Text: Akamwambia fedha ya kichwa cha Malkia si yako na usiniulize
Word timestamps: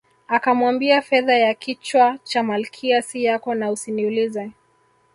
Akamwambia 0.27 1.01
fedha 1.01 1.37
ya 1.37 1.53
kichwa 1.53 2.17
cha 2.23 2.43
Malkia 2.43 3.01
si 3.01 3.23
yako 3.23 3.55
na 3.55 3.71
usiniulize 3.71 4.51